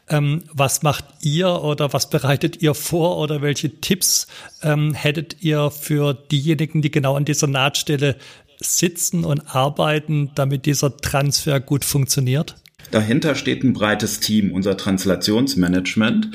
Ähm, 0.09 0.43
was 0.51 0.83
macht 0.83 1.05
ihr 1.21 1.63
oder 1.63 1.93
was 1.93 2.09
bereitet 2.09 2.61
ihr 2.61 2.73
vor 2.73 3.17
oder 3.17 3.41
welche 3.41 3.81
Tipps 3.81 4.27
ähm, 4.61 4.93
hättet 4.93 5.37
ihr 5.41 5.71
für 5.71 6.13
diejenigen, 6.13 6.81
die 6.81 6.91
genau 6.91 7.15
an 7.15 7.25
dieser 7.25 7.47
Nahtstelle 7.47 8.17
sitzen 8.59 9.25
und 9.25 9.55
arbeiten, 9.55 10.31
damit 10.35 10.65
dieser 10.65 10.95
Transfer 10.97 11.59
gut 11.59 11.85
funktioniert? 11.85 12.55
Dahinter 12.93 13.33
steht 13.33 13.63
ein 13.63 13.73
breites 13.73 14.19
Team, 14.19 14.51
unser 14.51 14.77
Translationsmanagement. 14.77 16.29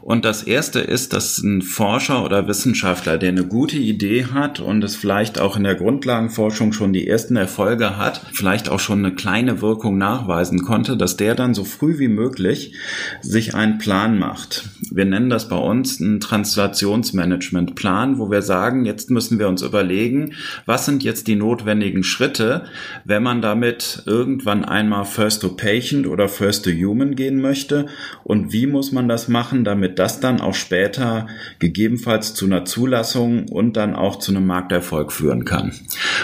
Und 0.00 0.24
das 0.24 0.44
erste 0.44 0.78
ist, 0.78 1.12
dass 1.12 1.38
ein 1.38 1.60
Forscher 1.60 2.24
oder 2.24 2.46
Wissenschaftler, 2.46 3.18
der 3.18 3.30
eine 3.30 3.44
gute 3.44 3.78
Idee 3.78 4.26
hat 4.26 4.60
und 4.60 4.84
es 4.84 4.94
vielleicht 4.94 5.40
auch 5.40 5.56
in 5.56 5.64
der 5.64 5.74
Grundlagenforschung 5.74 6.72
schon 6.72 6.92
die 6.92 7.08
ersten 7.08 7.34
Erfolge 7.34 7.96
hat, 7.96 8.20
vielleicht 8.32 8.68
auch 8.68 8.78
schon 8.78 9.04
eine 9.04 9.12
kleine 9.12 9.60
Wirkung 9.60 9.98
nachweisen 9.98 10.62
konnte, 10.62 10.96
dass 10.96 11.16
der 11.16 11.34
dann 11.34 11.52
so 11.52 11.64
früh 11.64 11.98
wie 11.98 12.06
möglich 12.06 12.76
sich 13.20 13.56
einen 13.56 13.78
Plan 13.78 14.16
macht. 14.16 14.68
Wir 14.92 15.06
nennen 15.06 15.30
das 15.30 15.48
bei 15.48 15.56
uns 15.56 16.00
einen 16.00 16.20
Translationsmanagement-Plan, 16.20 18.20
wo 18.20 18.30
wir 18.30 18.42
sagen, 18.42 18.84
jetzt 18.84 19.10
müssen 19.10 19.40
wir 19.40 19.48
uns 19.48 19.62
überlegen, 19.62 20.34
was 20.64 20.86
sind 20.86 21.02
jetzt 21.02 21.26
die 21.26 21.34
notwendigen 21.34 22.04
Schritte, 22.04 22.66
wenn 23.04 23.24
man 23.24 23.42
damit 23.42 24.04
irgendwann 24.06 24.64
einmal 24.64 25.06
First 25.06 25.42
to 25.42 25.56
Patient 25.56 26.03
Patient 26.04 26.06
oder 26.06 26.28
First 26.28 26.64
to 26.64 26.70
Human 26.70 27.16
gehen 27.16 27.40
möchte 27.40 27.86
und 28.22 28.52
wie 28.52 28.66
muss 28.66 28.92
man 28.92 29.08
das 29.08 29.28
machen, 29.28 29.64
damit 29.64 29.98
das 29.98 30.20
dann 30.20 30.40
auch 30.40 30.54
später 30.54 31.26
gegebenenfalls 31.58 32.34
zu 32.34 32.46
einer 32.46 32.64
Zulassung 32.64 33.48
und 33.48 33.76
dann 33.76 33.94
auch 33.94 34.18
zu 34.18 34.32
einem 34.32 34.46
Markterfolg 34.46 35.12
führen 35.12 35.44
kann. 35.44 35.72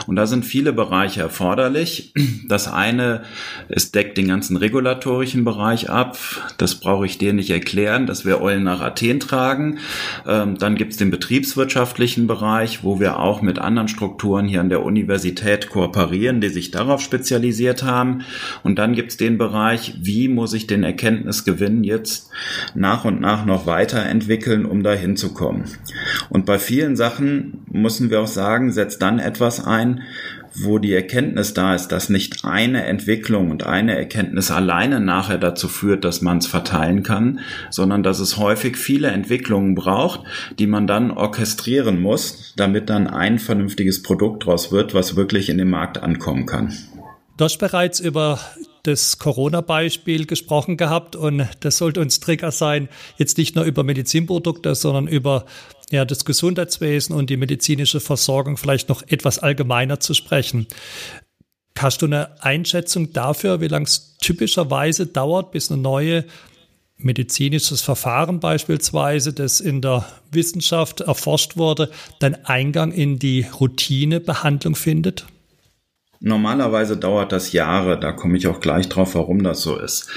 Und 0.06 0.16
da 0.16 0.26
sind 0.26 0.44
viele 0.44 0.72
Bereiche 0.72 1.20
erforderlich. 1.20 2.12
Das 2.48 2.66
eine, 2.72 3.22
es 3.68 3.92
deckt 3.92 4.18
den 4.18 4.28
ganzen 4.28 4.56
regulatorischen 4.56 5.44
Bereich 5.44 5.88
ab. 5.88 6.18
Das 6.58 6.76
brauche 6.76 7.06
ich 7.06 7.18
dir 7.18 7.32
nicht 7.32 7.50
erklären, 7.50 8.06
dass 8.06 8.24
wir 8.24 8.40
Eulen 8.40 8.64
nach 8.64 8.80
Athen 8.80 9.20
tragen. 9.20 9.78
Ähm, 10.26 10.58
dann 10.58 10.74
gibt 10.74 10.92
es 10.92 10.98
den 10.98 11.10
betriebswirtschaftlichen 11.10 12.26
Bereich, 12.26 12.82
wo 12.82 12.98
wir 12.98 13.20
auch 13.20 13.40
mit 13.40 13.58
anderen 13.58 13.88
Strukturen 13.88 14.48
hier 14.48 14.60
an 14.60 14.68
der 14.68 14.82
Universität 14.82 15.70
kooperieren, 15.70 16.40
die 16.40 16.48
sich 16.48 16.70
darauf 16.70 17.00
spezialisiert 17.00 17.84
haben. 17.84 18.24
Und 18.64 18.78
dann 18.78 18.94
gibt 18.94 19.12
es 19.12 19.16
den 19.16 19.38
Bereich, 19.38 19.59
Bereich, 19.60 19.92
wie 20.00 20.28
muss 20.28 20.54
ich 20.54 20.66
den 20.66 20.84
Erkenntnisgewinn 20.84 21.84
jetzt 21.84 22.30
nach 22.74 23.04
und 23.04 23.20
nach 23.20 23.44
noch 23.44 23.66
weiterentwickeln, 23.66 24.64
um 24.64 24.82
da 24.82 24.94
hinzukommen. 24.94 25.64
Und 26.30 26.46
bei 26.46 26.58
vielen 26.58 26.96
Sachen 26.96 27.60
müssen 27.70 28.08
wir 28.08 28.22
auch 28.22 28.26
sagen, 28.26 28.72
setzt 28.72 29.02
dann 29.02 29.18
etwas 29.18 29.62
ein, 29.62 30.00
wo 30.54 30.78
die 30.78 30.94
Erkenntnis 30.94 31.52
da 31.52 31.74
ist, 31.74 31.88
dass 31.88 32.08
nicht 32.08 32.42
eine 32.46 32.86
Entwicklung 32.86 33.50
und 33.50 33.66
eine 33.66 33.98
Erkenntnis 33.98 34.50
alleine 34.50 34.98
nachher 34.98 35.36
dazu 35.36 35.68
führt, 35.68 36.06
dass 36.06 36.22
man 36.22 36.38
es 36.38 36.46
verteilen 36.46 37.02
kann, 37.02 37.40
sondern 37.68 38.02
dass 38.02 38.18
es 38.18 38.38
häufig 38.38 38.78
viele 38.78 39.08
Entwicklungen 39.08 39.74
braucht, 39.74 40.22
die 40.58 40.66
man 40.66 40.86
dann 40.86 41.10
orchestrieren 41.10 42.00
muss, 42.00 42.54
damit 42.56 42.88
dann 42.88 43.06
ein 43.06 43.38
vernünftiges 43.38 44.02
Produkt 44.02 44.46
draus 44.46 44.72
wird, 44.72 44.94
was 44.94 45.16
wirklich 45.16 45.50
in 45.50 45.58
den 45.58 45.68
Markt 45.68 46.02
ankommen 46.02 46.46
kann. 46.46 46.72
Du 47.40 47.44
hast 47.44 47.56
bereits 47.56 48.00
über 48.00 48.38
das 48.82 49.18
Corona-Beispiel 49.18 50.26
gesprochen 50.26 50.76
gehabt 50.76 51.16
und 51.16 51.46
das 51.60 51.78
sollte 51.78 52.00
uns 52.00 52.20
Trigger 52.20 52.50
sein, 52.50 52.88
jetzt 53.16 53.38
nicht 53.38 53.56
nur 53.56 53.64
über 53.64 53.82
Medizinprodukte, 53.82 54.74
sondern 54.74 55.06
über 55.06 55.44
ja, 55.90 56.04
das 56.04 56.24
Gesundheitswesen 56.24 57.14
und 57.14 57.30
die 57.30 57.36
medizinische 57.36 58.00
Versorgung 58.00 58.56
vielleicht 58.56 58.88
noch 58.88 59.02
etwas 59.08 59.38
allgemeiner 59.38 60.00
zu 60.00 60.14
sprechen. 60.14 60.66
Hast 61.78 62.02
du 62.02 62.06
eine 62.06 62.42
Einschätzung 62.42 63.12
dafür, 63.12 63.60
wie 63.60 63.68
lange 63.68 63.86
es 63.86 64.16
typischerweise 64.18 65.06
dauert, 65.06 65.50
bis 65.50 65.70
ein 65.70 65.82
neue 65.82 66.24
medizinisches 66.98 67.80
Verfahren 67.80 68.40
beispielsweise, 68.40 69.32
das 69.32 69.60
in 69.60 69.80
der 69.80 70.04
Wissenschaft 70.30 71.00
erforscht 71.00 71.56
wurde, 71.56 71.90
dann 72.18 72.34
Eingang 72.44 72.92
in 72.92 73.18
die 73.18 73.46
Routinebehandlung 73.58 74.74
findet? 74.74 75.26
Normalerweise 76.20 76.98
dauert 76.98 77.32
das 77.32 77.52
Jahre, 77.52 77.98
da 77.98 78.12
komme 78.12 78.36
ich 78.36 78.46
auch 78.46 78.60
gleich 78.60 78.90
drauf, 78.90 79.14
warum 79.14 79.42
das 79.42 79.62
so 79.62 79.78
ist. 79.78 80.10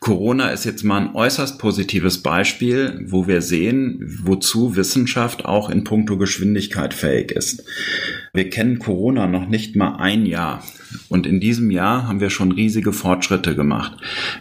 Corona 0.00 0.48
ist 0.48 0.64
jetzt 0.64 0.82
mal 0.82 1.00
ein 1.00 1.14
äußerst 1.14 1.58
positives 1.58 2.22
Beispiel, 2.22 3.04
wo 3.06 3.28
wir 3.28 3.42
sehen, 3.42 4.00
wozu 4.24 4.74
Wissenschaft 4.74 5.44
auch 5.44 5.70
in 5.70 5.84
puncto 5.84 6.16
Geschwindigkeit 6.16 6.94
fähig 6.94 7.30
ist. 7.30 7.64
Wir 8.34 8.48
kennen 8.48 8.78
Corona 8.78 9.26
noch 9.26 9.46
nicht 9.46 9.76
mal 9.76 9.96
ein 9.96 10.24
Jahr. 10.24 10.62
Und 11.10 11.26
in 11.26 11.38
diesem 11.38 11.70
Jahr 11.70 12.08
haben 12.08 12.20
wir 12.20 12.30
schon 12.30 12.50
riesige 12.50 12.94
Fortschritte 12.94 13.54
gemacht. 13.54 13.92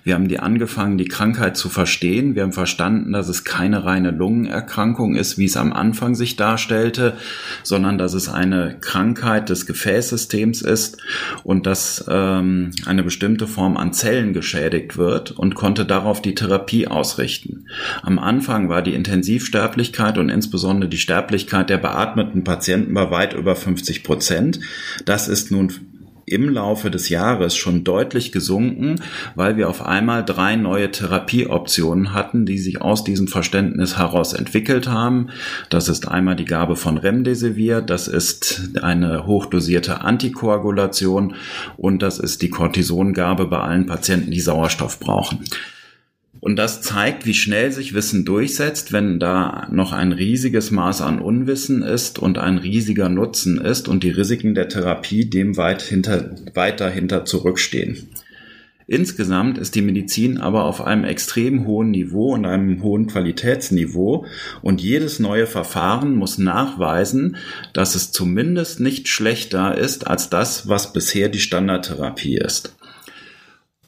Wir 0.05 0.15
haben 0.15 0.29
die 0.29 0.39
angefangen, 0.39 0.97
die 0.97 1.09
Krankheit 1.09 1.57
zu 1.57 1.67
verstehen. 1.67 2.33
Wir 2.33 2.43
haben 2.43 2.53
verstanden, 2.53 3.11
dass 3.11 3.27
es 3.27 3.43
keine 3.43 3.83
reine 3.83 4.11
Lungenerkrankung 4.11 5.15
ist, 5.15 5.37
wie 5.37 5.45
es 5.45 5.57
am 5.57 5.73
Anfang 5.73 6.15
sich 6.15 6.37
darstellte, 6.37 7.17
sondern 7.63 7.97
dass 7.97 8.13
es 8.13 8.29
eine 8.29 8.77
Krankheit 8.79 9.49
des 9.49 9.65
Gefäßsystems 9.65 10.61
ist 10.61 10.97
und 11.43 11.65
dass 11.65 12.05
ähm, 12.09 12.71
eine 12.85 13.03
bestimmte 13.03 13.45
Form 13.45 13.75
an 13.75 13.91
Zellen 13.91 14.31
geschädigt 14.31 14.95
wird 14.97 15.31
und 15.31 15.55
konnte 15.55 15.85
darauf 15.85 16.21
die 16.21 16.35
Therapie 16.35 16.87
ausrichten. 16.87 17.67
Am 18.03 18.19
Anfang 18.19 18.69
war 18.69 18.81
die 18.81 18.93
Intensivsterblichkeit 18.93 20.17
und 20.17 20.29
insbesondere 20.29 20.89
die 20.89 20.97
Sterblichkeit 20.97 21.69
der 21.69 21.77
beatmeten 21.77 22.45
Patienten 22.45 22.93
bei 22.93 23.11
weit 23.11 23.33
über 23.33 23.57
50 23.57 23.80
Prozent. 24.03 24.59
Das 25.05 25.27
ist 25.27 25.51
nun 25.51 25.71
im 26.25 26.49
Laufe 26.49 26.89
des 26.89 27.09
Jahres 27.09 27.55
schon 27.55 27.83
deutlich 27.83 28.31
gesunken, 28.31 29.01
weil 29.35 29.57
wir 29.57 29.69
auf 29.69 29.85
einmal 29.85 30.23
drei 30.23 30.55
neue 30.55 30.89
Therapieoptionen 30.91 32.13
hatten, 32.13 32.45
die 32.45 32.57
sich 32.57 32.81
aus 32.81 33.03
diesem 33.03 33.27
Verständnis 33.27 33.97
heraus 33.97 34.33
entwickelt 34.33 34.87
haben. 34.87 35.27
Das 35.69 35.89
ist 35.89 36.07
einmal 36.07 36.35
die 36.35 36.45
Gabe 36.45 36.75
von 36.75 36.97
Remdesivir, 36.97 37.81
das 37.81 38.07
ist 38.07 38.71
eine 38.81 39.25
hochdosierte 39.25 40.01
Antikoagulation 40.01 41.35
und 41.77 42.01
das 42.01 42.17
ist 42.17 42.41
die 42.41 42.49
Cortisongabe 42.49 43.47
bei 43.47 43.59
allen 43.59 43.85
Patienten, 43.85 44.31
die 44.31 44.39
Sauerstoff 44.39 44.99
brauchen. 44.99 45.39
Und 46.41 46.55
das 46.55 46.81
zeigt, 46.81 47.27
wie 47.27 47.35
schnell 47.35 47.71
sich 47.71 47.93
Wissen 47.93 48.25
durchsetzt, 48.25 48.91
wenn 48.91 49.19
da 49.19 49.67
noch 49.71 49.93
ein 49.93 50.11
riesiges 50.11 50.71
Maß 50.71 51.01
an 51.01 51.19
Unwissen 51.19 51.83
ist 51.83 52.17
und 52.17 52.39
ein 52.39 52.57
riesiger 52.57 53.09
Nutzen 53.09 53.61
ist 53.61 53.87
und 53.87 54.03
die 54.03 54.09
Risiken 54.09 54.55
der 54.55 54.67
Therapie 54.67 55.29
dem 55.29 55.55
weit, 55.55 55.83
hinter, 55.83 56.35
weit 56.55 56.81
dahinter 56.81 57.25
zurückstehen. 57.25 58.09
Insgesamt 58.87 59.59
ist 59.59 59.75
die 59.75 59.83
Medizin 59.83 60.39
aber 60.39 60.65
auf 60.65 60.81
einem 60.81 61.03
extrem 61.03 61.67
hohen 61.67 61.91
Niveau 61.91 62.33
und 62.33 62.45
einem 62.45 62.81
hohen 62.81 63.05
Qualitätsniveau 63.05 64.25
und 64.63 64.81
jedes 64.81 65.19
neue 65.19 65.45
Verfahren 65.45 66.15
muss 66.15 66.39
nachweisen, 66.39 67.37
dass 67.71 67.93
es 67.93 68.11
zumindest 68.11 68.79
nicht 68.79 69.07
schlechter 69.07 69.77
ist 69.77 70.07
als 70.07 70.31
das, 70.31 70.67
was 70.67 70.91
bisher 70.91 71.29
die 71.29 71.39
Standardtherapie 71.39 72.37
ist. 72.37 72.75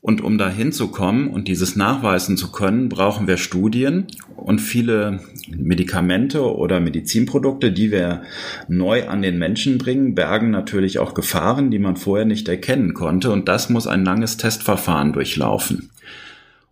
Und 0.04 0.20
um 0.20 0.38
da 0.38 0.50
hinzukommen 0.50 1.30
und 1.30 1.48
dieses 1.48 1.78
nachweisen 1.78 2.36
zu 2.36 2.52
können, 2.52 2.90
brauchen 2.90 3.26
wir 3.26 3.38
Studien 3.38 4.08
und 4.36 4.60
viele 4.60 5.22
Medikamente 5.48 6.44
oder 6.44 6.82
Medizinprodukte, 6.82 7.72
die 7.72 7.90
wir 7.90 8.24
neu 8.68 9.08
an 9.08 9.22
den 9.22 9.40
Menschen 9.40 9.78
bringen, 9.78 10.14
bergen 10.14 10.52
natürlich 10.52 11.00
auch 11.00 11.14
Gefahren, 11.14 11.72
die 11.72 11.80
man 11.80 11.96
vorher 11.96 12.26
nicht 12.26 12.50
erkennen 12.50 12.94
konnte. 12.94 13.32
Und 13.32 13.48
das 13.48 13.70
muss 13.70 13.88
ein 13.88 14.04
langes 14.04 14.36
Testverfahren 14.36 15.14
durchlaufen. 15.14 15.90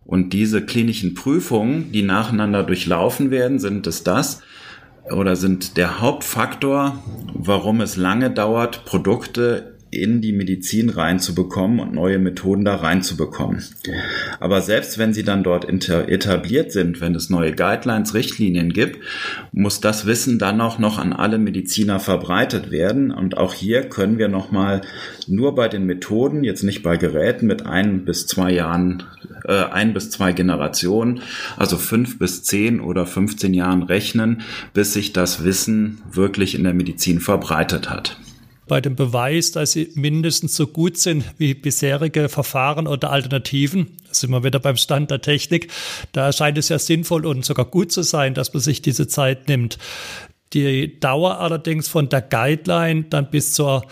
Und 0.04 0.34
diese 0.34 0.60
klinischen 0.66 1.14
Prüfungen, 1.14 1.90
die 1.90 2.02
nacheinander 2.02 2.62
durchlaufen 2.62 3.30
werden, 3.30 3.58
sind 3.58 3.86
es 3.86 4.04
das 4.04 4.42
oder 5.10 5.36
sind 5.36 5.78
der 5.78 6.00
Hauptfaktor, 6.00 7.02
warum 7.32 7.80
es 7.80 7.96
lange 7.96 8.30
dauert, 8.30 8.84
Produkte 8.84 9.71
in 9.92 10.22
die 10.22 10.32
Medizin 10.32 10.88
reinzubekommen 10.88 11.78
und 11.78 11.92
neue 11.92 12.18
Methoden 12.18 12.64
da 12.64 12.76
reinzubekommen. 12.76 13.62
Aber 14.40 14.62
selbst 14.62 14.96
wenn 14.96 15.12
sie 15.12 15.22
dann 15.22 15.44
dort 15.44 15.68
etabliert 15.68 16.72
sind, 16.72 17.02
wenn 17.02 17.14
es 17.14 17.28
neue 17.28 17.52
Guidelines, 17.52 18.14
Richtlinien 18.14 18.72
gibt, 18.72 18.98
muss 19.52 19.80
das 19.80 20.06
Wissen 20.06 20.38
dann 20.38 20.62
auch 20.62 20.78
noch 20.78 20.98
an 20.98 21.12
alle 21.12 21.36
Mediziner 21.36 22.00
verbreitet 22.00 22.70
werden. 22.70 23.10
Und 23.10 23.36
auch 23.36 23.52
hier 23.52 23.82
können 23.82 24.16
wir 24.16 24.28
nochmal 24.28 24.80
nur 25.26 25.54
bei 25.54 25.68
den 25.68 25.84
Methoden, 25.84 26.42
jetzt 26.42 26.62
nicht 26.62 26.82
bei 26.82 26.96
Geräten 26.96 27.46
mit 27.46 27.66
ein 27.66 28.06
bis 28.06 28.26
zwei 28.26 28.50
Jahren, 28.50 29.02
äh, 29.44 29.64
ein 29.64 29.92
bis 29.92 30.08
zwei 30.08 30.32
Generationen, 30.32 31.20
also 31.58 31.76
fünf 31.76 32.18
bis 32.18 32.42
zehn 32.42 32.80
oder 32.80 33.04
15 33.04 33.52
Jahren 33.52 33.82
rechnen, 33.82 34.40
bis 34.72 34.94
sich 34.94 35.12
das 35.12 35.44
Wissen 35.44 36.00
wirklich 36.10 36.54
in 36.54 36.64
der 36.64 36.72
Medizin 36.72 37.20
verbreitet 37.20 37.90
hat 37.90 38.16
bei 38.72 38.80
dem 38.80 38.96
Beweis, 38.96 39.52
dass 39.52 39.72
sie 39.72 39.90
mindestens 39.96 40.56
so 40.56 40.66
gut 40.66 40.96
sind 40.96 41.26
wie 41.36 41.52
bisherige 41.52 42.30
Verfahren 42.30 42.86
oder 42.86 43.10
Alternativen. 43.10 43.98
Da 44.08 44.14
sind 44.14 44.30
wir 44.30 44.44
wieder 44.44 44.60
beim 44.60 44.78
Stand 44.78 45.10
der 45.10 45.20
Technik. 45.20 45.70
Da 46.12 46.32
scheint 46.32 46.56
es 46.56 46.70
ja 46.70 46.78
sinnvoll 46.78 47.26
und 47.26 47.44
sogar 47.44 47.66
gut 47.66 47.92
zu 47.92 48.00
sein, 48.00 48.32
dass 48.32 48.54
man 48.54 48.62
sich 48.62 48.80
diese 48.80 49.08
Zeit 49.08 49.46
nimmt. 49.46 49.76
Die 50.54 50.98
Dauer 50.98 51.38
allerdings 51.38 51.88
von 51.88 52.08
der 52.08 52.22
Guideline 52.22 53.02
dann 53.10 53.28
bis 53.28 53.52
zur 53.52 53.84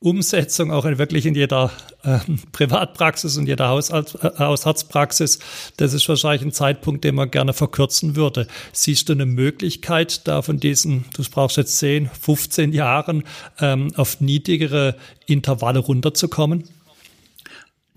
Umsetzung 0.00 0.72
auch 0.72 0.84
in 0.84 0.98
wirklich 0.98 1.24
in 1.24 1.34
jeder 1.34 1.70
äh, 2.02 2.18
Privatpraxis 2.52 3.36
und 3.38 3.46
jeder 3.46 3.68
Hausarzt, 3.68 4.16
äh, 4.22 4.30
Hausarztpraxis, 4.38 5.38
das 5.78 5.94
ist 5.94 6.08
wahrscheinlich 6.08 6.42
ein 6.42 6.52
Zeitpunkt, 6.52 7.02
den 7.04 7.14
man 7.14 7.30
gerne 7.30 7.54
verkürzen 7.54 8.14
würde. 8.14 8.46
Siehst 8.72 9.08
du 9.08 9.14
eine 9.14 9.26
Möglichkeit, 9.26 10.28
da 10.28 10.42
von 10.42 10.60
diesen, 10.60 11.06
du 11.16 11.22
brauchst 11.30 11.56
jetzt 11.56 11.78
10, 11.78 12.10
15 12.10 12.72
Jahren, 12.72 13.24
ähm, 13.58 13.90
auf 13.96 14.20
niedrigere 14.20 14.96
Intervalle 15.26 15.78
runterzukommen? 15.78 16.64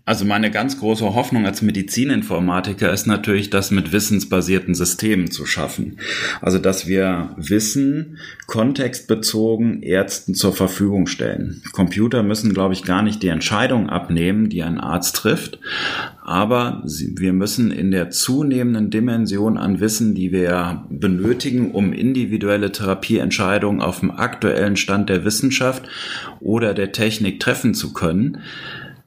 Also 0.10 0.26
meine 0.26 0.50
ganz 0.50 0.80
große 0.80 1.14
Hoffnung 1.14 1.46
als 1.46 1.62
Medizininformatiker 1.62 2.92
ist 2.92 3.06
natürlich, 3.06 3.52
das 3.52 3.70
mit 3.70 3.92
wissensbasierten 3.92 4.74
Systemen 4.74 5.30
zu 5.30 5.46
schaffen. 5.46 6.00
Also 6.42 6.58
dass 6.58 6.88
wir 6.88 7.36
Wissen 7.38 8.18
kontextbezogen 8.48 9.84
Ärzten 9.84 10.34
zur 10.34 10.56
Verfügung 10.56 11.06
stellen. 11.06 11.62
Computer 11.74 12.24
müssen, 12.24 12.56
glaube 12.56 12.74
ich, 12.74 12.86
gar 12.86 13.04
nicht 13.04 13.22
die 13.22 13.28
Entscheidung 13.28 13.88
abnehmen, 13.88 14.50
die 14.50 14.64
ein 14.64 14.80
Arzt 14.80 15.16
trifft, 15.16 15.60
aber 16.24 16.82
wir 16.84 17.32
müssen 17.32 17.70
in 17.70 17.92
der 17.92 18.10
zunehmenden 18.10 18.90
Dimension 18.90 19.60
an 19.60 19.80
Wissen, 19.80 20.16
die 20.16 20.32
wir 20.32 20.86
benötigen, 20.90 21.70
um 21.70 21.94
individuelle 21.94 22.72
Therapieentscheidungen 22.72 23.80
auf 23.80 24.00
dem 24.00 24.10
aktuellen 24.10 24.76
Stand 24.76 25.08
der 25.08 25.24
Wissenschaft 25.24 25.84
oder 26.40 26.74
der 26.74 26.94
Technik 26.94 27.40
treffen 27.40 27.76
zu 27.76 27.94
können, 27.94 28.40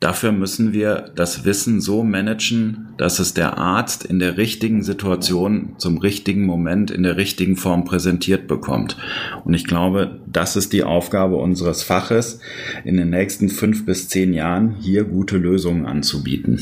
Dafür 0.02 0.32
müssen 0.32 0.73
wir 0.73 1.12
das 1.14 1.44
Wissen 1.44 1.80
so 1.80 2.02
managen, 2.02 2.88
dass 2.99 3.21
es 3.21 3.35
der 3.35 3.56
Arzt 3.56 4.04
in 4.04 4.18
der 4.18 4.37
richtigen 4.37 4.82
Situation 4.82 5.76
zum 5.78 5.99
richtigen 5.99 6.44
Moment 6.44 6.90
in 6.90 7.04
der 7.04 7.16
richtigen 7.16 7.54
Form 7.54 7.85
präsentiert 7.85 8.49
bekommt. 8.49 8.97
Und 9.44 9.54
ich 9.54 9.64
glaube, 9.64 10.18
das 10.26 10.56
ist 10.56 10.73
die 10.73 10.82
Aufgabe 10.82 11.37
unseres 11.37 11.85
Faches, 11.85 12.40
in 12.82 12.97
den 12.97 13.11
nächsten 13.11 13.49
fünf 13.49 13.87
bis 13.87 14.09
zehn 14.09 14.35
Jahren 14.35 14.75
hier 14.80 15.04
gute 15.04 15.37
Lösungen 15.37 15.87
anzubieten. 15.87 16.61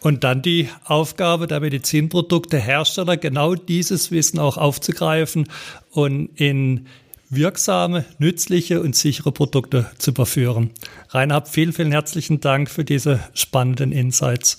Und 0.00 0.24
dann 0.24 0.42
die 0.42 0.68
Aufgabe 0.84 1.46
der 1.46 1.60
Medizinproduktehersteller, 1.60 3.16
genau 3.16 3.54
dieses 3.54 4.10
Wissen 4.10 4.40
auch 4.40 4.56
aufzugreifen 4.56 5.46
und 5.92 6.30
in 6.34 6.86
wirksame, 7.30 8.04
nützliche 8.18 8.82
und 8.82 8.94
sichere 8.94 9.32
Produkte 9.32 9.90
zu 9.98 10.10
überführen. 10.10 10.70
Reinhard, 11.08 11.48
vielen, 11.48 11.72
vielen 11.72 11.92
herzlichen 11.92 12.40
Dank 12.40 12.68
für 12.68 12.84
diese 12.84 13.20
spannenden 13.34 13.92
Insights. 13.92 14.56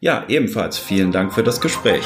Ja, 0.00 0.24
ebenfalls 0.28 0.78
vielen 0.78 1.12
Dank 1.12 1.32
für 1.32 1.42
das 1.42 1.60
Gespräch. 1.60 2.04